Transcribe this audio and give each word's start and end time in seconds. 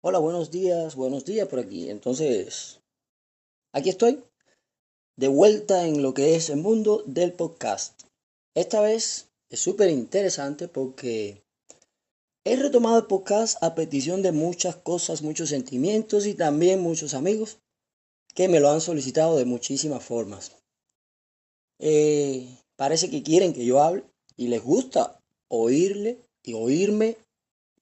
Hola, 0.00 0.20
buenos 0.20 0.52
días, 0.52 0.94
buenos 0.94 1.24
días 1.24 1.48
por 1.48 1.58
aquí. 1.58 1.90
Entonces, 1.90 2.78
aquí 3.72 3.88
estoy, 3.88 4.22
de 5.16 5.26
vuelta 5.26 5.88
en 5.88 6.02
lo 6.02 6.14
que 6.14 6.36
es 6.36 6.50
el 6.50 6.58
mundo 6.58 7.02
del 7.04 7.32
podcast. 7.32 8.00
Esta 8.54 8.80
vez 8.80 9.28
es 9.48 9.58
súper 9.58 9.90
interesante 9.90 10.68
porque 10.68 11.42
he 12.44 12.54
retomado 12.54 12.96
el 12.96 13.06
podcast 13.06 13.60
a 13.60 13.74
petición 13.74 14.22
de 14.22 14.30
muchas 14.30 14.76
cosas, 14.76 15.22
muchos 15.22 15.48
sentimientos 15.48 16.26
y 16.26 16.34
también 16.34 16.80
muchos 16.80 17.14
amigos 17.14 17.58
que 18.36 18.46
me 18.46 18.60
lo 18.60 18.70
han 18.70 18.80
solicitado 18.80 19.36
de 19.36 19.46
muchísimas 19.46 20.04
formas. 20.04 20.52
Eh, 21.80 22.56
parece 22.76 23.10
que 23.10 23.24
quieren 23.24 23.52
que 23.52 23.64
yo 23.64 23.82
hable 23.82 24.04
y 24.36 24.46
les 24.46 24.62
gusta 24.62 25.20
oírle 25.48 26.20
y 26.44 26.52
oírme, 26.52 27.16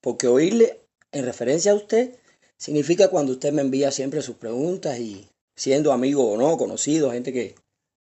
porque 0.00 0.28
oírle 0.28 0.85
en 1.16 1.24
referencia 1.24 1.72
a 1.72 1.74
usted 1.74 2.18
significa 2.56 3.08
cuando 3.08 3.32
usted 3.32 3.52
me 3.52 3.62
envía 3.62 3.90
siempre 3.90 4.22
sus 4.22 4.36
preguntas 4.36 4.98
y 4.98 5.28
siendo 5.56 5.92
amigo 5.92 6.30
o 6.30 6.36
no, 6.36 6.56
conocido, 6.56 7.12
gente 7.12 7.32
que 7.32 7.54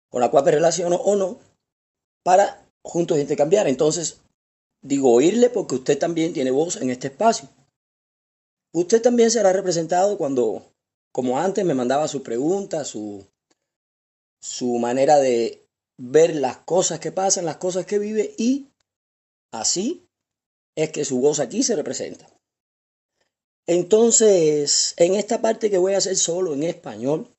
con 0.09 0.21
la 0.21 0.31
cual 0.31 0.45
me 0.45 0.51
relaciono 0.51 0.95
o 0.97 1.15
no, 1.15 1.39
para 2.23 2.65
juntos 2.83 3.19
intercambiar. 3.19 3.67
Entonces, 3.67 4.21
digo 4.81 5.11
oírle 5.11 5.49
porque 5.49 5.75
usted 5.75 5.97
también 5.97 6.33
tiene 6.33 6.51
voz 6.51 6.77
en 6.77 6.89
este 6.89 7.07
espacio. 7.07 7.49
Usted 8.73 9.01
también 9.01 9.31
será 9.31 9.53
representado 9.53 10.17
cuando, 10.17 10.65
como 11.11 11.39
antes, 11.39 11.65
me 11.65 11.73
mandaba 11.73 12.07
su 12.07 12.21
pregunta, 12.23 12.85
su, 12.85 13.25
su 14.41 14.77
manera 14.77 15.17
de 15.17 15.65
ver 15.97 16.35
las 16.35 16.57
cosas 16.57 16.99
que 16.99 17.11
pasan, 17.11 17.45
las 17.45 17.57
cosas 17.57 17.85
que 17.85 17.99
vive 17.99 18.33
y 18.37 18.67
así 19.51 20.07
es 20.75 20.91
que 20.91 21.03
su 21.03 21.19
voz 21.19 21.39
aquí 21.39 21.63
se 21.63 21.75
representa. 21.75 22.29
Entonces, 23.67 24.93
en 24.97 25.15
esta 25.15 25.41
parte 25.41 25.69
que 25.69 25.77
voy 25.77 25.93
a 25.93 25.97
hacer 25.97 26.15
solo 26.15 26.53
en 26.53 26.63
español, 26.63 27.29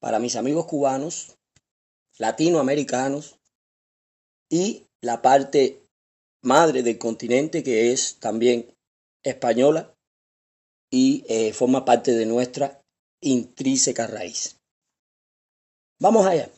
para 0.00 0.18
mis 0.18 0.36
amigos 0.36 0.66
cubanos, 0.66 1.36
latinoamericanos 2.18 3.38
y 4.50 4.84
la 5.00 5.22
parte 5.22 5.82
madre 6.42 6.82
del 6.82 6.98
continente 6.98 7.62
que 7.62 7.92
es 7.92 8.18
también 8.18 8.74
española 9.22 9.94
y 10.90 11.24
eh, 11.28 11.52
forma 11.52 11.84
parte 11.84 12.12
de 12.12 12.26
nuestra 12.26 12.80
intrínseca 13.20 14.06
raíz. 14.06 14.56
Vamos 16.00 16.26
allá. 16.26 16.50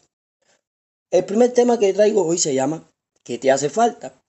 El 1.11 1.25
primer 1.25 1.53
tema 1.53 1.79
que 1.79 1.93
traigo 1.93 2.25
hoy 2.25 2.39
se 2.39 2.55
llama 2.55 2.89
¿Qué 3.25 3.39
te 3.39 3.51
hace 3.51 3.71
falta? 3.71 4.23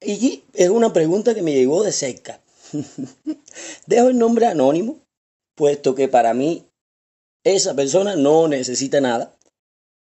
Y 0.00 0.44
es 0.52 0.70
una 0.70 0.92
pregunta 0.92 1.34
que 1.34 1.42
me 1.42 1.52
llegó 1.52 1.82
de 1.82 1.92
cerca. 1.92 2.40
Dejo 3.86 4.08
el 4.08 4.18
nombre 4.18 4.46
anónimo, 4.46 5.00
puesto 5.54 5.94
que 5.94 6.08
para 6.08 6.34
mí 6.34 6.66
esa 7.44 7.74
persona 7.74 8.16
no 8.16 8.48
necesita 8.48 9.00
nada, 9.00 9.36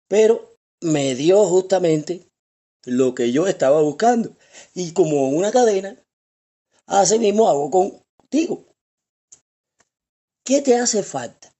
pero 0.08 0.56
me 0.80 1.14
dio 1.14 1.44
justamente 1.46 2.26
lo 2.84 3.14
que 3.14 3.32
yo 3.32 3.46
estaba 3.46 3.80
buscando. 3.82 4.36
Y 4.74 4.92
como 4.92 5.28
una 5.30 5.50
cadena, 5.50 5.96
así 6.86 7.18
mismo 7.18 7.48
hago 7.48 7.70
contigo. 7.70 8.64
¿Qué 10.44 10.62
te 10.62 10.76
hace 10.76 11.02
falta? 11.02 11.54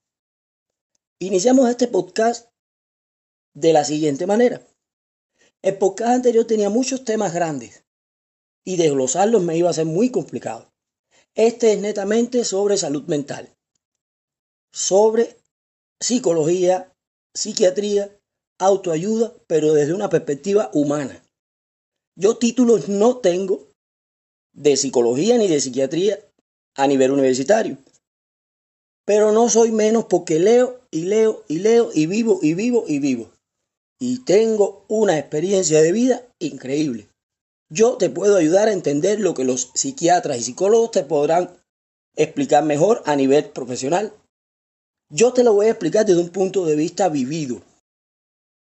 Iniciamos 1.21 1.69
este 1.69 1.87
podcast 1.87 2.49
de 3.55 3.73
la 3.73 3.85
siguiente 3.85 4.27
manera. 4.27 4.67
El 5.63 5.77
podcast 5.77 6.13
anterior 6.13 6.47
tenía 6.47 6.71
muchos 6.71 7.05
temas 7.05 7.35
grandes 7.35 7.85
y 8.65 8.77
desglosarlos 8.77 9.43
me 9.43 9.57
iba 9.57 9.69
a 9.69 9.75
ser 9.75 9.87
muy 9.87 10.11
complicado. 10.11 10.70
Este 11.35 11.73
es 11.73 11.81
netamente 11.81 12.45
sobre 12.45 12.77
salud 12.77 13.05
mental, 13.05 13.55
sobre 14.73 15.37
psicología, 16.01 16.93
psiquiatría, 17.35 18.11
autoayuda, 18.59 19.33
pero 19.47 19.73
desde 19.73 19.95
una 19.95 20.11
perspectiva 20.11 20.71
humana. 20.75 21.23
Yo 22.17 22.37
títulos 22.37 22.89
no 22.89 23.19
tengo 23.19 23.69
de 24.53 24.77
psicología 24.77 25.39
ni 25.39 25.49
de 25.49 25.61
psiquiatría 25.61 26.19
a 26.75 26.87
nivel 26.87 27.13
universitario, 27.13 27.79
pero 29.05 29.33
no 29.33 29.49
soy 29.49 29.73
menos 29.73 30.07
porque 30.07 30.39
leo 30.39 30.81
y 30.91 31.03
leo 31.03 31.45
y 31.49 31.61
leo 31.61 31.91
y 31.95 32.07
vivo 32.07 32.41
y 32.43 32.55
vivo 32.55 32.85
y 32.89 32.99
vivo 32.99 33.31
y 34.01 34.25
tengo 34.25 34.87
una 34.89 35.19
experiencia 35.19 35.83
de 35.83 35.93
vida 35.93 36.27
increíble. 36.39 37.10
Yo 37.73 37.97
te 37.97 38.11
puedo 38.11 38.37
ayudar 38.37 38.69
a 38.69 38.73
entender 38.73 39.21
lo 39.21 39.33
que 39.33 39.45
los 39.45 39.71
psiquiatras 39.75 40.39
y 40.39 40.43
psicólogos 40.43 40.91
te 40.91 41.05
podrán 41.05 41.57
explicar 42.17 42.65
mejor 42.65 43.03
a 43.07 43.15
nivel 43.15 43.49
profesional. 43.51 44.13
Yo 45.09 45.33
te 45.33 45.45
lo 45.45 45.55
voy 45.55 45.67
a 45.67 45.71
explicar 45.71 46.05
desde 46.05 46.21
un 46.21 46.31
punto 46.31 46.67
de 46.67 46.75
vista 46.75 47.09
vivido, 47.09 47.63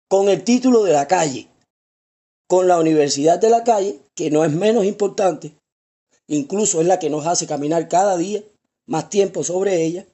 con 0.07 0.29
el 0.29 0.43
título 0.43 0.83
de 0.83 0.93
la 0.93 1.07
calle, 1.07 1.47
con 2.47 2.67
la 2.67 2.79
universidad 2.79 3.39
de 3.39 3.49
la 3.49 3.63
calle, 3.63 3.99
que 4.15 4.29
no 4.29 4.45
es 4.45 4.51
menos 4.51 4.85
importante, 4.85 5.55
incluso 6.27 6.79
es 6.79 6.87
la 6.87 6.99
que 6.99 7.09
nos 7.09 7.25
hace 7.25 7.47
caminar 7.47 7.87
cada 7.87 8.15
día 8.15 8.43
más 8.85 9.09
tiempo 9.09 9.43
sobre 9.43 9.83
ella, 9.83 10.05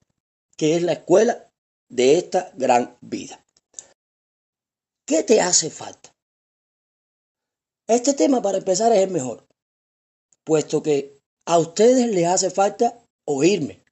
que 0.56 0.76
es 0.76 0.84
la 0.84 0.94
escuela 0.94 1.50
de 1.90 2.18
esta 2.18 2.52
gran 2.56 2.98
vida. 3.02 3.44
¿Qué 5.06 5.24
te 5.24 5.42
hace 5.42 5.70
falta? 5.70 6.09
Este 7.90 8.14
tema 8.14 8.44
para 8.44 8.60
empezar 8.60 8.92
es 8.94 9.00
el 9.00 9.10
mejor, 9.10 9.48
puesto 10.44 10.84
que 10.84 11.20
a 11.48 11.58
ustedes 11.58 12.08
les 12.12 12.28
hace 12.28 12.52
falta 12.52 13.04
oírme, 13.26 13.84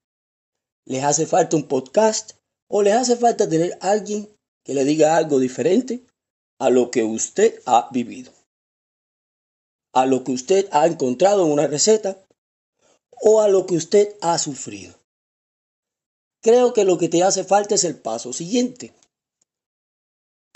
les 0.85 1.03
hace 1.03 1.25
falta 1.25 1.57
un 1.57 1.67
podcast 1.67 2.33
o 2.69 2.83
les 2.83 2.93
hace 2.93 3.15
falta 3.15 3.49
tener 3.49 3.75
alguien 3.81 4.29
que 4.63 4.75
le 4.75 4.85
diga 4.85 5.17
algo 5.17 5.39
diferente 5.39 6.05
a 6.59 6.69
lo 6.69 6.91
que 6.91 7.03
usted 7.03 7.59
ha 7.65 7.89
vivido, 7.91 8.31
a 9.95 10.05
lo 10.05 10.23
que 10.23 10.31
usted 10.31 10.69
ha 10.71 10.85
encontrado 10.85 11.47
en 11.47 11.53
una 11.53 11.65
receta 11.65 12.23
o 13.19 13.41
a 13.41 13.47
lo 13.47 13.65
que 13.65 13.77
usted 13.77 14.15
ha 14.21 14.37
sufrido. 14.37 14.93
Creo 16.43 16.71
que 16.73 16.83
lo 16.83 16.99
que 16.99 17.09
te 17.09 17.23
hace 17.23 17.43
falta 17.43 17.73
es 17.73 17.83
el 17.83 17.95
paso 17.95 18.31
siguiente. 18.31 18.93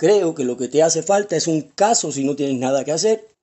Creo 0.01 0.33
que 0.33 0.45
lo 0.45 0.57
que 0.57 0.67
te 0.67 0.81
hace 0.81 1.03
falta 1.03 1.35
es 1.35 1.45
un 1.45 1.61
caso 1.61 2.11
si 2.11 2.23
no 2.23 2.35
tienes 2.35 2.57
nada 2.57 2.83
que 2.83 2.91
hacer. 2.91 3.35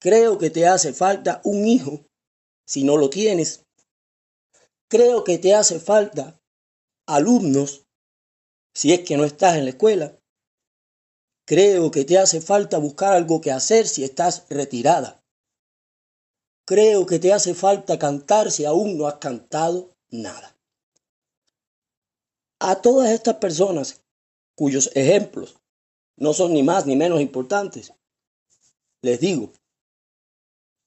Creo 0.00 0.38
que 0.38 0.48
te 0.48 0.66
hace 0.66 0.94
falta 0.94 1.42
un 1.44 1.66
hijo 1.66 2.00
si 2.66 2.82
no 2.82 2.96
lo 2.96 3.10
tienes. 3.10 3.62
Creo 4.88 5.24
que 5.24 5.36
te 5.36 5.54
hace 5.54 5.80
falta 5.80 6.40
alumnos 7.06 7.84
si 8.74 8.94
es 8.94 9.00
que 9.00 9.18
no 9.18 9.24
estás 9.24 9.56
en 9.56 9.64
la 9.64 9.70
escuela. 9.72 10.16
Creo 11.46 11.90
que 11.90 12.06
te 12.06 12.16
hace 12.16 12.40
falta 12.40 12.78
buscar 12.78 13.12
algo 13.12 13.42
que 13.42 13.52
hacer 13.52 13.86
si 13.86 14.04
estás 14.04 14.46
retirada. 14.48 15.20
Creo 16.66 17.04
que 17.04 17.18
te 17.18 17.34
hace 17.34 17.52
falta 17.52 17.98
cantar 17.98 18.50
si 18.50 18.64
aún 18.64 18.96
no 18.96 19.06
has 19.06 19.16
cantado 19.16 19.90
nada. 20.08 20.56
A 22.60 22.80
todas 22.80 23.10
estas 23.10 23.34
personas 23.34 24.00
cuyos 24.58 24.90
ejemplos 24.96 25.56
no 26.16 26.34
son 26.34 26.52
ni 26.52 26.64
más 26.64 26.84
ni 26.84 26.96
menos 26.96 27.20
importantes. 27.20 27.92
Les 29.02 29.20
digo, 29.20 29.52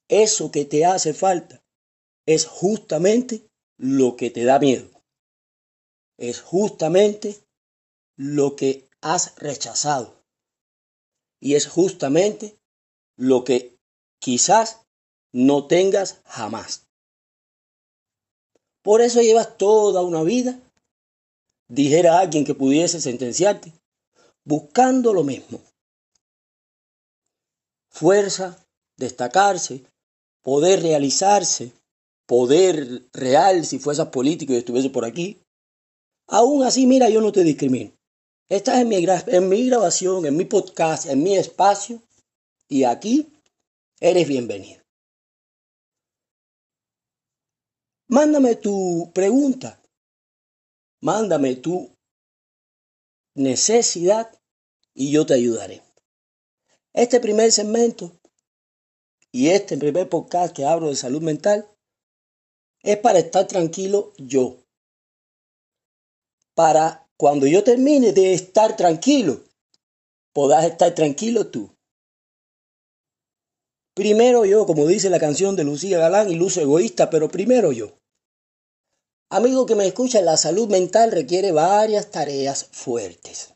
eso 0.08 0.50
que 0.52 0.66
te 0.66 0.84
hace 0.84 1.14
falta 1.14 1.64
es 2.26 2.44
justamente 2.44 3.48
lo 3.78 4.14
que 4.16 4.28
te 4.28 4.44
da 4.44 4.58
miedo. 4.58 4.90
Es 6.18 6.42
justamente 6.42 7.42
lo 8.18 8.56
que 8.56 8.90
has 9.00 9.34
rechazado. 9.36 10.22
Y 11.40 11.54
es 11.54 11.66
justamente 11.66 12.58
lo 13.16 13.42
que 13.42 13.78
quizás 14.20 14.82
no 15.32 15.66
tengas 15.66 16.20
jamás. 16.26 16.86
Por 18.82 19.00
eso 19.00 19.22
llevas 19.22 19.56
toda 19.56 20.02
una 20.02 20.22
vida 20.24 20.60
dijera 21.72 22.18
alguien 22.18 22.44
que 22.44 22.54
pudiese 22.54 23.00
sentenciarte, 23.00 23.72
buscando 24.44 25.14
lo 25.14 25.24
mismo. 25.24 25.58
Fuerza, 27.88 28.58
destacarse, 28.98 29.82
poder 30.42 30.82
realizarse, 30.82 31.72
poder 32.26 33.08
real 33.14 33.64
si 33.64 33.78
fueras 33.78 34.08
político 34.08 34.52
y 34.52 34.56
estuviese 34.56 34.90
por 34.90 35.06
aquí. 35.06 35.38
Aún 36.26 36.62
así, 36.62 36.86
mira, 36.86 37.08
yo 37.08 37.22
no 37.22 37.32
te 37.32 37.42
discrimino. 37.42 37.92
Estás 38.50 38.80
en 38.80 38.88
mi, 38.88 38.96
en 38.96 39.48
mi 39.48 39.66
grabación, 39.66 40.26
en 40.26 40.36
mi 40.36 40.44
podcast, 40.44 41.06
en 41.06 41.22
mi 41.22 41.36
espacio, 41.36 42.02
y 42.68 42.84
aquí 42.84 43.32
eres 43.98 44.28
bienvenido. 44.28 44.82
Mándame 48.08 48.56
tu 48.56 49.10
pregunta 49.14 49.81
Mándame 51.02 51.56
tu 51.56 51.90
necesidad 53.34 54.30
y 54.94 55.10
yo 55.10 55.26
te 55.26 55.34
ayudaré. 55.34 55.82
Este 56.92 57.18
primer 57.18 57.50
segmento 57.50 58.12
y 59.32 59.48
este 59.48 59.76
primer 59.76 60.08
podcast 60.08 60.54
que 60.54 60.64
hablo 60.64 60.90
de 60.90 60.94
salud 60.94 61.20
mental 61.20 61.68
es 62.84 62.98
para 62.98 63.18
estar 63.18 63.48
tranquilo 63.48 64.12
yo. 64.16 64.58
Para 66.54 67.10
cuando 67.16 67.48
yo 67.48 67.64
termine 67.64 68.12
de 68.12 68.32
estar 68.32 68.76
tranquilo, 68.76 69.42
podás 70.32 70.64
estar 70.66 70.94
tranquilo 70.94 71.48
tú. 71.48 71.74
Primero 73.94 74.44
yo, 74.44 74.66
como 74.66 74.86
dice 74.86 75.10
la 75.10 75.18
canción 75.18 75.56
de 75.56 75.64
Lucía 75.64 75.98
Galán, 75.98 76.30
y 76.30 76.36
luzo 76.36 76.60
egoísta, 76.60 77.10
pero 77.10 77.28
primero 77.28 77.72
yo. 77.72 78.01
Amigo 79.32 79.64
que 79.64 79.74
me 79.74 79.86
escucha, 79.86 80.20
la 80.20 80.36
salud 80.36 80.68
mental 80.68 81.10
requiere 81.10 81.52
varias 81.52 82.10
tareas 82.10 82.66
fuertes. 82.70 83.54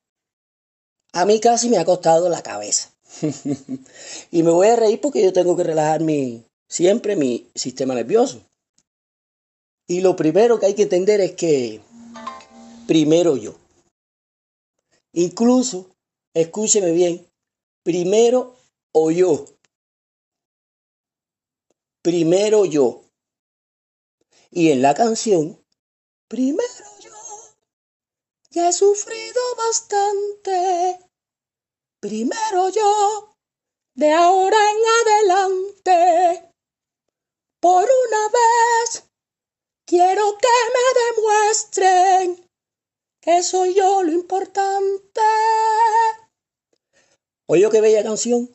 A 1.13 1.27
mí 1.27 1.39
casi 1.39 1.69
me 1.69 1.77
ha 1.77 1.85
costado 1.85 2.31
la 2.31 2.43
cabeza. 2.43 2.95
y 4.31 4.43
me 4.43 4.53
voy 4.53 4.69
a 4.69 4.77
reír 4.77 5.03
porque 5.03 5.23
yo 5.23 5.35
tengo 5.35 5.55
que 5.55 5.65
relajar 5.65 6.01
mi, 6.01 6.43
siempre 6.67 7.15
mi 7.15 7.51
sistema 7.55 7.95
nervioso. 7.95 8.41
Y 9.87 10.01
lo 10.01 10.17
primero 10.17 10.59
que 10.59 10.65
hay 10.65 10.75
que 10.75 10.85
entender 10.85 11.21
es 11.21 11.33
que 11.33 11.83
primero 12.87 13.37
yo. 13.37 13.55
Incluso, 15.13 15.91
escúcheme 16.33 16.93
bien, 16.93 17.27
primero 17.83 18.57
o 18.93 19.11
yo. 19.11 19.45
Primero 22.01 22.65
yo. 22.65 23.03
Y 24.51 24.71
en 24.71 24.81
la 24.81 24.95
canción 24.95 25.59
Primero 26.29 26.99
yo, 27.01 27.13
ya 28.51 28.69
he 28.69 28.73
sufrido 28.73 29.41
bastante. 29.57 30.99
Primero 32.01 32.69
yo, 32.71 33.33
de 33.95 34.13
ahora 34.13 34.57
en 34.71 34.79
adelante. 35.01 36.53
Por 37.61 37.85
una 37.85 38.29
vez, 38.29 39.05
quiero 39.87 40.37
que 40.39 40.49
me 40.75 41.23
demuestren 41.23 42.49
que 43.21 43.43
soy 43.45 43.75
yo 43.75 44.03
lo 44.03 44.11
importante. 44.13 45.21
Oye, 47.49 47.69
qué 47.71 47.81
bella 47.81 48.03
canción. 48.03 48.53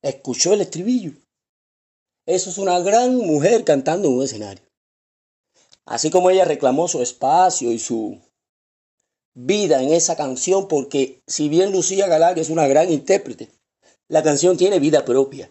Escuchó 0.00 0.52
el 0.52 0.60
estribillo. 0.60 1.12
Eso 2.24 2.50
es 2.50 2.58
una 2.58 2.78
gran 2.78 3.16
mujer 3.16 3.64
cantando 3.64 4.06
en 4.06 4.14
un 4.14 4.22
escenario. 4.22 4.69
Así 5.86 6.10
como 6.10 6.30
ella 6.30 6.44
reclamó 6.44 6.88
su 6.88 7.02
espacio 7.02 7.72
y 7.72 7.78
su 7.78 8.20
vida 9.34 9.82
en 9.82 9.92
esa 9.92 10.16
canción, 10.16 10.68
porque 10.68 11.22
si 11.26 11.48
bien 11.48 11.72
Lucía 11.72 12.06
Galán 12.06 12.38
es 12.38 12.50
una 12.50 12.66
gran 12.66 12.90
intérprete, 12.90 13.50
la 14.08 14.22
canción 14.22 14.56
tiene 14.56 14.80
vida 14.80 15.04
propia. 15.04 15.50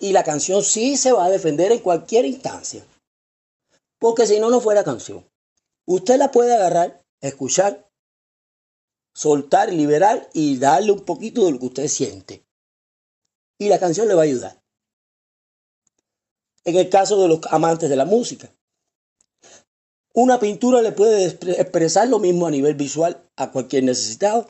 Y 0.00 0.12
la 0.12 0.24
canción 0.24 0.62
sí 0.62 0.96
se 0.96 1.12
va 1.12 1.26
a 1.26 1.30
defender 1.30 1.70
en 1.72 1.78
cualquier 1.78 2.24
instancia. 2.24 2.84
Porque 3.98 4.26
si 4.26 4.40
no, 4.40 4.50
no 4.50 4.60
fuera 4.60 4.84
canción. 4.84 5.24
Usted 5.86 6.18
la 6.18 6.30
puede 6.30 6.54
agarrar, 6.54 7.00
escuchar, 7.20 7.88
soltar, 9.14 9.72
liberar 9.72 10.28
y 10.32 10.58
darle 10.58 10.92
un 10.92 11.04
poquito 11.04 11.44
de 11.44 11.52
lo 11.52 11.58
que 11.58 11.66
usted 11.66 11.88
siente. 11.88 12.44
Y 13.58 13.68
la 13.68 13.78
canción 13.78 14.08
le 14.08 14.14
va 14.14 14.22
a 14.22 14.24
ayudar. 14.24 14.60
En 16.64 16.76
el 16.76 16.88
caso 16.88 17.20
de 17.22 17.28
los 17.28 17.40
amantes 17.50 17.88
de 17.88 17.96
la 17.96 18.04
música, 18.04 18.50
una 20.14 20.38
pintura 20.38 20.80
le 20.80 20.92
puede 20.92 21.26
expresar 21.26 22.08
lo 22.08 22.20
mismo 22.20 22.46
a 22.46 22.50
nivel 22.50 22.74
visual 22.74 23.20
a 23.36 23.50
cualquier 23.50 23.82
necesitado. 23.82 24.46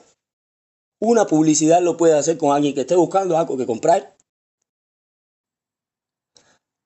Una 1.00 1.26
publicidad 1.26 1.81
lo 1.81 1.96
puede 1.96 2.16
hacer 2.16 2.37
con 2.37 2.55
alguien 2.55 2.75
que 2.75 2.82
esté 2.82 2.96
buscando 2.96 3.38
algo 3.38 3.56
que 3.56 3.66
comprar. 3.66 4.14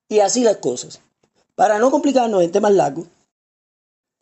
Y 0.09 0.21
así 0.21 0.45
las 0.45 0.59
cosas. 0.59 1.01
Para 1.57 1.81
no 1.81 1.91
complicarnos 1.91 2.43
en 2.43 2.53
temas 2.53 2.73
largos 2.73 3.09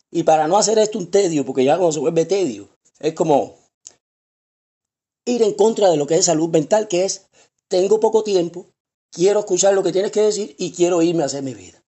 y 0.09 0.23
para 0.23 0.47
no 0.47 0.57
hacer 0.57 0.79
esto 0.79 0.97
un 0.97 1.11
tedio, 1.11 1.45
porque 1.45 1.63
ya 1.63 1.77
cuando 1.77 1.91
se 1.91 1.99
vuelve 1.99 2.25
tedio, 2.25 2.67
es 2.99 3.13
como 3.13 3.55
ir 5.25 5.43
en 5.43 5.53
contra 5.53 5.91
de 5.91 5.97
lo 5.97 6.07
que 6.07 6.15
es 6.15 6.25
salud 6.25 6.49
mental, 6.49 6.87
que 6.87 7.05
es, 7.05 7.27
tengo 7.67 7.99
poco 7.99 8.23
tiempo, 8.23 8.65
quiero 9.11 9.41
escuchar 9.41 9.75
lo 9.75 9.83
que 9.83 9.91
tienes 9.91 10.11
que 10.11 10.21
decir 10.21 10.55
y 10.57 10.71
quiero 10.71 11.03
irme 11.03 11.21
a 11.21 11.27
hacer 11.27 11.43
mi 11.43 11.53
vida. 11.53 11.83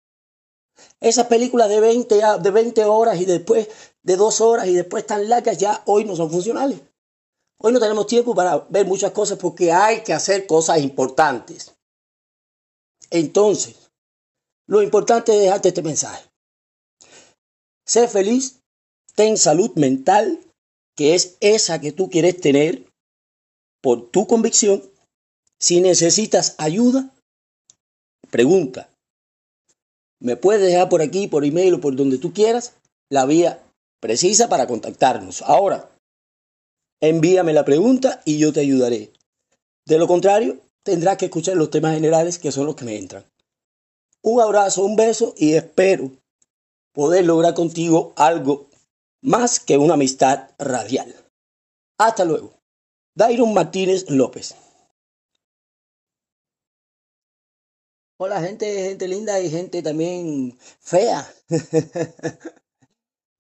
Esas 1.02 1.28
películas 1.28 1.70
de 1.70 1.80
20, 1.80 2.22
de 2.42 2.52
20 2.52 2.86
horas 2.86 3.20
y 3.20 3.26
después 3.26 3.68
de 4.04 4.16
2 4.16 4.42
horas 4.42 4.68
y 4.68 4.74
después 4.74 5.06
tan 5.06 5.28
largas 5.30 5.58
ya 5.58 5.84
hoy 5.86 6.06
no 6.06 6.16
son 6.16 6.32
funcionales. 6.32 6.80
Hoy 7.62 7.74
no 7.74 7.80
tenemos 7.80 8.08
tiempo 8.08 8.36
para 8.36 8.60
ver 8.70 8.86
muchas 8.86 9.12
cosas 9.12 9.38
porque 9.38 9.72
hay 9.72 10.04
que 10.04 10.14
hacer 10.14 10.46
cosas 10.46 10.80
importantes. 10.80 11.74
Entonces, 13.10 13.90
lo 14.68 14.82
importante 14.82 15.34
es 15.34 15.42
dejarte 15.42 15.70
este 15.70 15.82
mensaje. 15.82 16.30
Sé 17.86 18.08
feliz, 18.08 18.62
ten 19.16 19.38
salud 19.38 19.72
mental, 19.76 20.40
que 20.96 21.14
es 21.14 21.38
esa 21.40 21.80
que 21.80 21.92
tú 21.92 22.10
quieres 22.10 22.40
tener 22.42 22.86
por 23.82 24.10
tu 24.10 24.28
convicción. 24.28 24.82
Si 25.60 25.82
necesitas 25.82 26.56
ayuda, 26.58 27.14
pregunta, 28.32 28.90
me 30.26 30.38
puedes 30.38 30.64
dejar 30.64 30.90
por 30.90 31.04
aquí, 31.04 31.28
por 31.28 31.46
email 31.46 31.76
o 31.76 31.82
por 31.82 31.96
donde 31.96 32.18
tú 32.18 32.34
quieras, 32.34 32.74
la 33.12 33.28
vía 33.28 33.62
precisa 34.00 34.50
para 34.50 34.66
contactarnos. 34.66 35.44
Ahora, 35.44 35.88
envíame 37.00 37.54
la 37.54 37.64
pregunta 37.64 38.24
y 38.26 38.40
yo 38.40 38.52
te 38.52 38.62
ayudaré. 38.62 39.14
De 39.86 40.00
lo 40.00 40.08
contrario, 40.08 40.58
tendrás 40.82 41.18
que 41.18 41.26
escuchar 41.26 41.56
los 41.58 41.70
temas 41.70 41.94
generales 41.94 42.40
que 42.40 42.52
son 42.52 42.66
los 42.66 42.76
que 42.76 42.86
me 42.86 42.98
entran. 42.98 43.24
Un 44.24 44.42
abrazo, 44.42 44.84
un 44.84 44.96
beso 44.96 45.36
y 45.38 45.54
espero 45.54 46.10
poder 46.92 47.24
lograr 47.28 47.54
contigo 47.54 48.14
algo 48.16 48.66
más 49.22 49.60
que 49.60 49.78
una 49.78 49.94
amistad 49.94 50.50
radial. 50.58 51.14
Hasta 52.00 52.26
luego. 52.26 52.52
Dairon 53.16 53.54
Martínez 53.54 54.10
López. 54.10 54.56
Hola 58.18 58.40
gente, 58.40 58.66
gente 58.66 59.10
linda 59.10 59.42
y 59.42 59.50
gente 59.50 59.82
también 59.84 60.58
fea. 60.80 61.30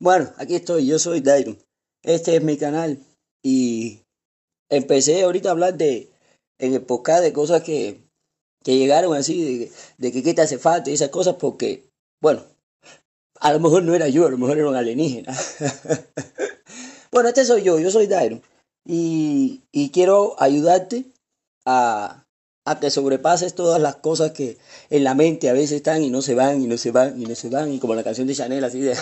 bueno, 0.01 0.30
aquí 0.36 0.56
estoy, 0.56 0.86
yo 0.86 1.00
soy 1.00 1.22
Dairon. 1.22 1.57
Este 2.04 2.36
es 2.36 2.44
mi 2.44 2.57
canal 2.57 3.00
y 3.42 4.01
empecé 4.69 5.24
ahorita 5.24 5.48
a 5.48 5.51
hablar 5.54 5.75
de, 5.75 6.12
en 6.60 6.74
el 6.74 6.81
podcast 6.81 7.24
de 7.24 7.31
cosas 7.31 7.63
que, 7.63 8.01
que 8.66 8.77
llegaron 8.77 9.16
así, 9.16 9.60
de, 9.60 9.72
de 9.98 10.12
que 10.12 10.22
qué 10.22 10.33
te 10.33 10.42
hace 10.42 10.57
falta 10.57 10.89
y 10.89 10.95
esas 10.95 11.10
cosas 11.10 11.36
porque, 11.36 11.89
bueno, 12.21 12.44
a 13.40 13.54
lo 13.54 13.61
mejor 13.61 13.81
no 13.83 13.95
era 13.95 14.09
yo, 14.09 14.28
a 14.28 14.30
lo 14.30 14.38
mejor 14.38 14.57
era 14.57 14.68
un 14.68 14.76
alienígena. 14.76 15.33
bueno, 17.14 17.30
este 17.30 17.45
soy 17.45 17.64
yo, 17.64 17.80
yo 17.80 17.92
soy 17.92 18.07
Dairon 18.07 18.42
y, 18.85 19.61
y 19.71 19.92
quiero 19.92 20.35
ayudarte 20.38 21.06
a 21.66 22.24
a 22.66 22.80
que 22.80 22.90
sobrepases 22.90 23.54
todas 23.54 23.81
las 23.81 23.95
cosas 23.98 24.31
que 24.31 24.57
en 24.90 25.04
la 25.04 25.14
mente 25.14 25.50
a 25.50 25.54
veces 25.54 25.74
están 25.74 26.04
y 26.04 26.10
no 26.10 26.22
se 26.22 26.36
van 26.36 26.62
y 26.62 26.68
no 26.68 26.78
se 26.78 26.92
van 26.92 27.22
y 27.22 27.26
no 27.26 27.36
se 27.36 27.50
van 27.50 27.72
y 27.72 27.80
como 27.80 27.95
la 27.95 28.04
canción 28.04 28.28
de 28.28 28.36
Chanel 28.36 28.64
así 28.64 28.81
de 28.81 28.98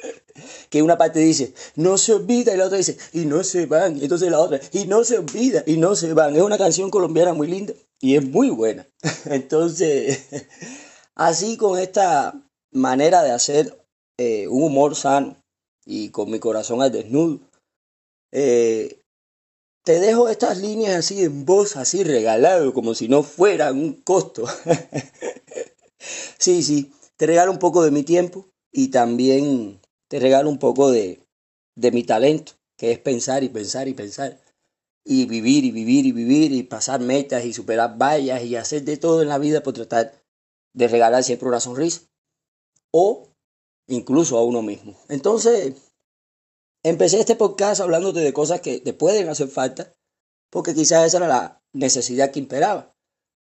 que 0.70 0.82
una 0.82 0.98
parte 0.98 1.18
dice 1.20 1.54
no 1.76 1.98
se 1.98 2.12
olvida 2.12 2.54
y 2.54 2.56
la 2.56 2.66
otra 2.66 2.78
dice 2.78 2.96
y 3.12 3.24
no 3.24 3.42
se 3.42 3.66
van 3.66 3.96
y 3.96 4.02
entonces 4.02 4.30
la 4.30 4.38
otra 4.38 4.60
y 4.72 4.86
no 4.86 5.02
se 5.04 5.18
olvida 5.18 5.64
y 5.66 5.78
no 5.78 5.96
se 5.96 6.12
van 6.14 6.36
es 6.36 6.42
una 6.42 6.58
canción 6.58 6.90
colombiana 6.90 7.32
muy 7.32 7.48
linda 7.48 7.72
y 8.00 8.16
es 8.16 8.24
muy 8.24 8.50
buena. 8.50 8.86
Entonces 9.26 10.26
así 11.14 11.56
con 11.56 11.78
esta 11.78 12.34
manera 12.72 13.22
de 13.22 13.30
hacer 13.30 13.84
eh, 14.18 14.48
un 14.48 14.64
humor 14.64 14.96
sano 14.96 15.36
y 15.84 16.10
con 16.10 16.30
mi 16.30 16.38
corazón 16.38 16.82
al 16.82 16.92
desnudo 16.92 17.40
eh, 18.32 18.99
te 19.84 19.98
dejo 19.98 20.28
estas 20.28 20.58
líneas 20.58 20.96
así 20.96 21.24
en 21.24 21.44
voz, 21.44 21.76
así 21.76 22.04
regalado, 22.04 22.74
como 22.74 22.94
si 22.94 23.08
no 23.08 23.22
fuera 23.22 23.72
un 23.72 23.94
costo. 23.94 24.44
sí, 26.38 26.62
sí, 26.62 26.92
te 27.16 27.26
regalo 27.26 27.52
un 27.52 27.58
poco 27.58 27.82
de 27.82 27.90
mi 27.90 28.02
tiempo 28.02 28.46
y 28.72 28.88
también 28.88 29.80
te 30.08 30.20
regalo 30.20 30.50
un 30.50 30.58
poco 30.58 30.90
de, 30.90 31.20
de 31.76 31.92
mi 31.92 32.04
talento, 32.04 32.52
que 32.76 32.92
es 32.92 32.98
pensar 32.98 33.42
y 33.44 33.48
pensar 33.48 33.88
y 33.88 33.94
pensar. 33.94 34.40
Y 35.04 35.24
vivir 35.24 35.64
y 35.64 35.70
vivir 35.70 36.04
y 36.04 36.12
vivir 36.12 36.52
y 36.52 36.62
pasar 36.62 37.00
metas 37.00 37.44
y 37.44 37.54
superar 37.54 37.96
vallas 37.96 38.44
y 38.44 38.56
hacer 38.56 38.84
de 38.84 38.98
todo 38.98 39.22
en 39.22 39.28
la 39.28 39.38
vida 39.38 39.62
por 39.62 39.72
tratar 39.72 40.12
de 40.74 40.88
regalar 40.88 41.24
siempre 41.24 41.48
una 41.48 41.60
sonrisa. 41.60 42.02
O 42.92 43.28
incluso 43.88 44.36
a 44.36 44.44
uno 44.44 44.62
mismo. 44.62 44.94
Entonces, 45.08 45.74
Empecé 46.82 47.20
este 47.20 47.36
podcast 47.36 47.82
hablándote 47.82 48.20
de 48.20 48.32
cosas 48.32 48.62
que 48.62 48.80
te 48.80 48.94
pueden 48.94 49.28
hacer 49.28 49.48
falta, 49.48 49.94
porque 50.50 50.74
quizás 50.74 51.06
esa 51.06 51.18
era 51.18 51.28
la 51.28 51.62
necesidad 51.74 52.30
que 52.30 52.38
imperaba. 52.38 52.96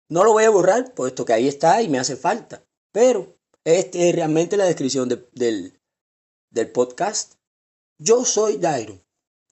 No 0.09 0.23
lo 0.23 0.33
voy 0.33 0.43
a 0.43 0.51
borrar, 0.51 0.93
puesto 0.93 1.25
que 1.25 1.33
ahí 1.33 1.47
está 1.47 1.81
y 1.81 1.89
me 1.89 1.97
hace 1.97 2.15
falta. 2.15 2.63
Pero 2.91 3.35
esta 3.63 3.97
es 3.97 4.13
realmente 4.13 4.57
la 4.57 4.65
descripción 4.65 5.09
del, 5.09 5.81
del 6.51 6.71
podcast. 6.71 7.33
Yo 7.97 8.25
soy 8.25 8.57
Dairo. 8.57 9.01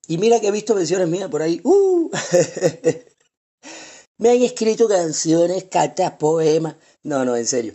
Y 0.07 0.19
mira 0.19 0.39
que 0.39 0.47
he 0.47 0.51
visto 0.51 0.75
versiones 0.75 1.07
mías 1.07 1.29
por 1.29 1.41
ahí. 1.41 1.59
¡Uh! 1.63 2.11
me 4.19 4.29
han 4.29 4.41
escrito 4.43 4.87
canciones, 4.87 5.63
cartas, 5.63 6.11
poemas. 6.17 6.75
No, 7.01 7.25
no, 7.25 7.35
en 7.35 7.47
serio. 7.47 7.73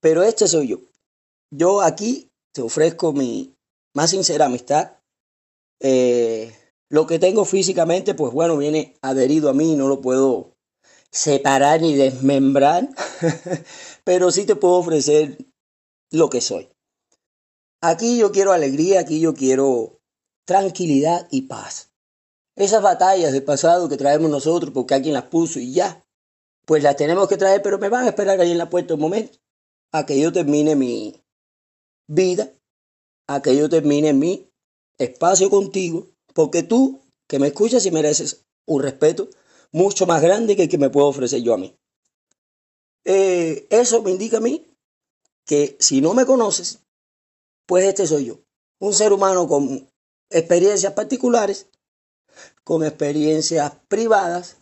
Pero 0.00 0.22
este 0.22 0.46
soy 0.46 0.68
yo. 0.68 0.78
yo 1.50 1.80
aquí 1.80 2.30
te 2.52 2.62
ofrezco 2.62 3.12
mi 3.12 3.56
más 3.94 4.10
sincera 4.10 4.46
amistad. 4.46 4.93
Eh, 5.86 6.50
lo 6.88 7.06
que 7.06 7.18
tengo 7.18 7.44
físicamente, 7.44 8.14
pues 8.14 8.32
bueno, 8.32 8.56
viene 8.56 8.94
adherido 9.02 9.50
a 9.50 9.52
mí, 9.52 9.76
no 9.76 9.86
lo 9.86 10.00
puedo 10.00 10.56
separar 11.10 11.82
ni 11.82 11.94
desmembrar, 11.94 12.88
pero 14.04 14.30
sí 14.30 14.46
te 14.46 14.56
puedo 14.56 14.76
ofrecer 14.76 15.36
lo 16.10 16.30
que 16.30 16.40
soy. 16.40 16.70
Aquí 17.82 18.16
yo 18.16 18.32
quiero 18.32 18.52
alegría, 18.52 19.00
aquí 19.00 19.20
yo 19.20 19.34
quiero 19.34 20.00
tranquilidad 20.46 21.28
y 21.30 21.42
paz. 21.42 21.90
Esas 22.56 22.80
batallas 22.80 23.32
del 23.32 23.44
pasado 23.44 23.90
que 23.90 23.98
traemos 23.98 24.30
nosotros 24.30 24.72
porque 24.72 24.94
alguien 24.94 25.12
las 25.12 25.24
puso 25.24 25.58
y 25.58 25.74
ya, 25.74 26.02
pues 26.64 26.82
las 26.82 26.96
tenemos 26.96 27.28
que 27.28 27.36
traer, 27.36 27.60
pero 27.60 27.78
me 27.78 27.90
van 27.90 28.06
a 28.06 28.08
esperar 28.08 28.40
ahí 28.40 28.52
en 28.52 28.58
la 28.58 28.70
puerta 28.70 28.94
un 28.94 29.00
momento 29.00 29.38
a 29.92 30.06
que 30.06 30.18
yo 30.18 30.32
termine 30.32 30.76
mi 30.76 31.22
vida, 32.08 32.50
a 33.28 33.42
que 33.42 33.54
yo 33.54 33.68
termine 33.68 34.14
mi 34.14 34.50
espacio 34.98 35.50
contigo, 35.50 36.08
porque 36.32 36.62
tú 36.62 37.00
que 37.26 37.38
me 37.38 37.48
escuchas 37.48 37.86
y 37.86 37.90
mereces 37.90 38.44
un 38.66 38.82
respeto 38.82 39.28
mucho 39.72 40.06
más 40.06 40.22
grande 40.22 40.56
que 40.56 40.64
el 40.64 40.68
que 40.68 40.78
me 40.78 40.90
puedo 40.90 41.08
ofrecer 41.08 41.42
yo 41.42 41.54
a 41.54 41.58
mí. 41.58 41.76
Eh, 43.04 43.66
eso 43.70 44.02
me 44.02 44.10
indica 44.10 44.38
a 44.38 44.40
mí 44.40 44.66
que 45.44 45.76
si 45.80 46.00
no 46.00 46.14
me 46.14 46.24
conoces, 46.24 46.80
pues 47.66 47.84
este 47.84 48.06
soy 48.06 48.26
yo, 48.26 48.38
un 48.78 48.94
ser 48.94 49.12
humano 49.12 49.46
con 49.46 49.88
experiencias 50.30 50.92
particulares, 50.92 51.66
con 52.62 52.84
experiencias 52.84 53.72
privadas, 53.88 54.56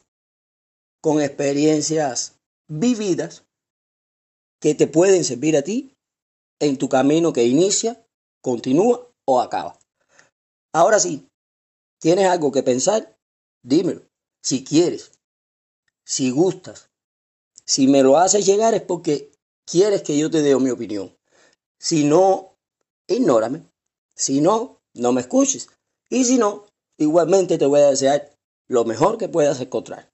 con 1.01 1.21
experiencias 1.21 2.35
vividas 2.69 3.45
que 4.61 4.75
te 4.75 4.87
pueden 4.87 5.25
servir 5.25 5.57
a 5.57 5.63
ti 5.63 5.97
en 6.61 6.79
tu 6.79 6.89
camino 6.89 7.33
que 7.33 7.45
inicia, 7.45 8.07
continúa 8.41 9.09
o 9.25 9.41
acaba. 9.41 9.82
Ahora 10.73 10.99
sí, 10.99 11.29
¿tienes 12.01 12.27
algo 12.27 12.51
que 12.51 12.63
pensar? 12.63 13.17
Dímelo. 13.63 14.03
Si 14.43 14.65
quieres, 14.65 15.13
si 16.05 16.31
gustas, 16.31 16.91
si 17.65 17.87
me 17.87 18.03
lo 18.03 18.17
haces 18.17 18.45
llegar 18.45 18.75
es 18.75 18.83
porque 18.83 19.31
quieres 19.65 20.03
que 20.03 20.19
yo 20.19 20.31
te 20.31 20.43
dé 20.43 20.57
mi 20.57 20.71
opinión. 20.71 21.15
Si 21.79 22.05
no, 22.05 22.55
ignórame. 23.07 23.63
Si 24.17 24.41
no, 24.41 24.79
no 24.95 25.13
me 25.13 25.21
escuches. 25.21 25.69
Y 26.11 26.25
si 26.25 26.39
no, 26.39 26.67
igualmente 26.99 27.59
te 27.59 27.67
voy 27.67 27.81
a 27.81 27.91
desear 27.91 28.35
lo 28.69 28.85
mejor 28.85 29.19
que 29.19 29.29
puedas 29.29 29.61
encontrar. 29.61 30.11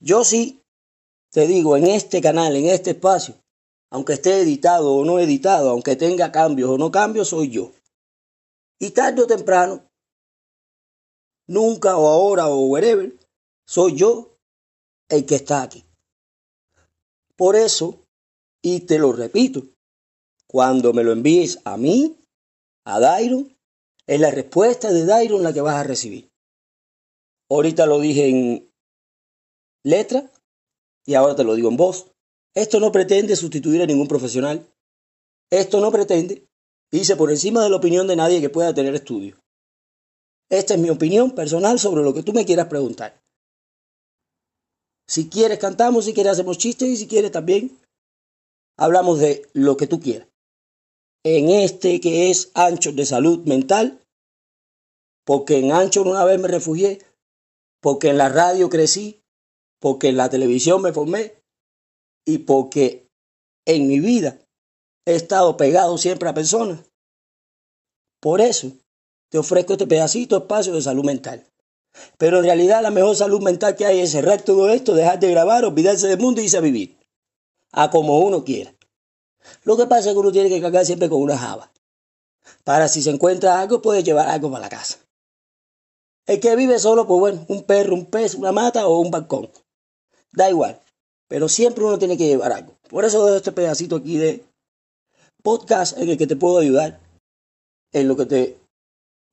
Yo 0.00 0.24
sí 0.24 0.60
te 1.30 1.46
digo, 1.46 1.76
en 1.76 1.86
este 1.86 2.20
canal, 2.20 2.54
en 2.54 2.66
este 2.66 2.90
espacio, 2.90 3.34
aunque 3.90 4.12
esté 4.12 4.40
editado 4.40 4.94
o 4.94 5.04
no 5.04 5.18
editado, 5.18 5.70
aunque 5.70 5.96
tenga 5.96 6.30
cambios 6.30 6.70
o 6.70 6.78
no 6.78 6.90
cambios, 6.90 7.28
soy 7.28 7.50
yo. 7.50 7.72
Y 8.84 8.90
tarde 8.90 9.22
o 9.22 9.26
temprano, 9.26 9.90
nunca 11.46 11.96
o 11.96 12.06
ahora 12.06 12.48
o 12.48 12.66
wherever, 12.66 13.18
soy 13.66 13.96
yo 13.96 14.36
el 15.08 15.24
que 15.24 15.36
está 15.36 15.62
aquí. 15.62 15.86
Por 17.34 17.56
eso, 17.56 18.04
y 18.62 18.80
te 18.80 18.98
lo 18.98 19.12
repito, 19.12 19.62
cuando 20.46 20.92
me 20.92 21.02
lo 21.02 21.12
envíes 21.12 21.60
a 21.64 21.78
mí, 21.78 22.14
a 22.84 23.00
Dairon, 23.00 23.56
es 24.06 24.20
la 24.20 24.30
respuesta 24.30 24.92
de 24.92 25.06
Dairon 25.06 25.42
la 25.42 25.54
que 25.54 25.62
vas 25.62 25.76
a 25.76 25.84
recibir. 25.84 26.30
Ahorita 27.48 27.86
lo 27.86 28.00
dije 28.00 28.28
en 28.28 28.70
letra 29.82 30.30
y 31.06 31.14
ahora 31.14 31.34
te 31.34 31.44
lo 31.44 31.54
digo 31.54 31.70
en 31.70 31.78
voz. 31.78 32.12
Esto 32.54 32.80
no 32.80 32.92
pretende 32.92 33.34
sustituir 33.34 33.80
a 33.80 33.86
ningún 33.86 34.08
profesional. 34.08 34.70
Esto 35.50 35.80
no 35.80 35.90
pretende 35.90 36.46
irse 36.92 37.16
por 37.16 37.30
encima 37.30 37.62
de 37.62 37.70
la 37.70 37.76
opinión 37.76 38.06
de 38.06 38.16
nadie 38.16 38.40
que 38.40 38.50
pueda 38.50 38.74
tener 38.74 38.94
estudio. 38.94 39.36
Esta 40.50 40.74
es 40.74 40.80
mi 40.80 40.90
opinión 40.90 41.32
personal 41.32 41.78
sobre 41.78 42.02
lo 42.02 42.14
que 42.14 42.22
tú 42.22 42.32
me 42.32 42.44
quieras 42.44 42.68
preguntar. 42.68 43.20
Si 45.08 45.28
quieres 45.28 45.58
cantamos, 45.58 46.04
si 46.04 46.14
quieres 46.14 46.32
hacemos 46.32 46.58
chistes 46.58 46.88
y 46.88 46.96
si 46.96 47.06
quieres 47.06 47.32
también 47.32 47.78
hablamos 48.76 49.18
de 49.18 49.46
lo 49.52 49.76
que 49.76 49.86
tú 49.86 50.00
quieras. 50.00 50.28
En 51.24 51.48
este 51.48 52.00
que 52.00 52.30
es 52.30 52.50
Ancho 52.54 52.92
de 52.92 53.06
Salud 53.06 53.44
Mental, 53.46 54.00
porque 55.24 55.58
en 55.58 55.72
Ancho 55.72 56.02
una 56.02 56.24
vez 56.24 56.38
me 56.40 56.48
refugié, 56.48 57.00
porque 57.80 58.10
en 58.10 58.18
la 58.18 58.28
radio 58.28 58.68
crecí, 58.68 59.22
porque 59.80 60.08
en 60.08 60.16
la 60.16 60.28
televisión 60.30 60.82
me 60.82 60.92
formé 60.92 61.34
y 62.26 62.38
porque 62.38 63.06
en 63.66 63.86
mi 63.86 64.00
vida 64.00 64.38
he 65.06 65.14
estado 65.14 65.56
pegado 65.56 65.98
siempre 65.98 66.28
a 66.28 66.34
personas. 66.34 66.80
Por 68.20 68.40
eso 68.40 68.72
te 69.28 69.38
ofrezco 69.38 69.74
este 69.74 69.86
pedacito 69.86 70.36
espacio 70.36 70.72
de 70.72 70.82
salud 70.82 71.04
mental. 71.04 71.46
Pero 72.18 72.38
en 72.38 72.44
realidad 72.44 72.82
la 72.82 72.90
mejor 72.90 73.14
salud 73.16 73.42
mental 73.42 73.76
que 73.76 73.86
hay 73.86 74.00
es 74.00 74.12
cerrar 74.12 74.42
todo 74.42 74.68
esto, 74.70 74.94
dejar 74.94 75.20
de 75.20 75.30
grabar, 75.30 75.64
olvidarse 75.64 76.08
del 76.08 76.18
mundo 76.18 76.40
y 76.40 76.44
irse 76.44 76.56
a 76.56 76.60
vivir. 76.60 76.98
A 77.72 77.90
como 77.90 78.18
uno 78.20 78.44
quiera. 78.44 78.74
Lo 79.62 79.76
que 79.76 79.86
pasa 79.86 80.08
es 80.08 80.14
que 80.14 80.20
uno 80.20 80.32
tiene 80.32 80.48
que 80.48 80.60
cargar 80.60 80.86
siempre 80.86 81.08
con 81.08 81.20
una 81.20 81.38
java. 81.38 81.70
Para 82.64 82.88
si 82.88 83.02
se 83.02 83.10
encuentra 83.10 83.60
algo, 83.60 83.82
puede 83.82 84.02
llevar 84.02 84.28
algo 84.28 84.50
para 84.50 84.62
la 84.62 84.68
casa. 84.68 84.98
El 86.26 86.40
que 86.40 86.56
vive 86.56 86.78
solo, 86.78 87.06
pues 87.06 87.20
bueno, 87.20 87.44
un 87.48 87.64
perro, 87.64 87.94
un 87.94 88.06
pez, 88.06 88.34
una 88.34 88.52
mata 88.52 88.86
o 88.86 88.98
un 88.98 89.10
balcón. 89.10 89.50
Da 90.32 90.48
igual. 90.48 90.80
Pero 91.28 91.48
siempre 91.48 91.84
uno 91.84 91.98
tiene 91.98 92.16
que 92.16 92.26
llevar 92.26 92.52
algo. 92.52 92.76
Por 92.88 93.04
eso 93.04 93.24
dejo 93.24 93.36
este 93.36 93.52
pedacito 93.52 93.96
aquí 93.96 94.16
de 94.16 94.44
podcast 95.44 95.98
en 95.98 96.08
el 96.08 96.16
que 96.16 96.26
te 96.26 96.36
puedo 96.36 96.58
ayudar 96.58 96.98
en 97.92 98.08
lo 98.08 98.16
que 98.16 98.24
te 98.24 98.58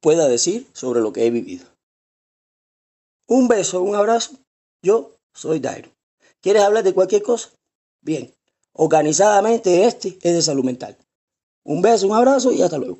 pueda 0.02 0.28
decir 0.28 0.68
sobre 0.74 1.00
lo 1.00 1.14
que 1.14 1.26
he 1.26 1.32
vivido. 1.32 1.66
Un 3.28 3.48
beso, 3.48 3.82
un 3.82 3.96
abrazo. 3.96 4.34
Yo 4.84 5.16
soy 5.34 5.60
Dairo. 5.60 5.90
¿Quieres 6.42 6.64
hablar 6.64 6.84
de 6.84 6.94
cualquier 6.94 7.24
cosa? 7.24 7.50
Bien. 8.02 8.34
Organizadamente 8.74 9.86
este 9.86 10.18
es 10.22 10.34
de 10.34 10.42
salud 10.42 10.66
mental. 10.66 10.98
Un 11.64 11.82
beso, 11.82 12.08
un 12.08 12.16
abrazo 12.16 12.52
y 12.52 12.62
hasta 12.62 12.78
luego. 12.78 13.00